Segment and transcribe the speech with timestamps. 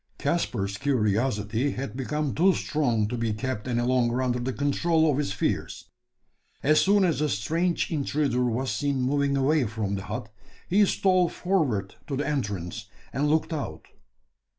[0.17, 5.19] Caspar's curiosity had become too strong to be kept any longer under the control of
[5.19, 5.91] his fears.
[6.63, 10.33] As soon as the strange intruder was seen moving away from the hut,
[10.67, 13.89] he stole forward to the entrance, and looked out.